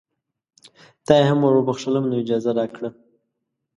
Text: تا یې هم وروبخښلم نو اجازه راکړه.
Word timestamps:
تا 1.05 1.13
یې 1.19 1.25
هم 1.29 1.39
وروبخښلم 1.43 2.05
نو 2.09 2.15
اجازه 2.23 2.51
راکړه. 2.59 2.89